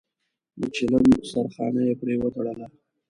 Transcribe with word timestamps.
د 0.59 0.61
چيلم 0.75 1.05
سرخانه 1.31 1.81
يې 1.87 1.93
پرې 2.01 2.15
وتړله. 2.19 2.67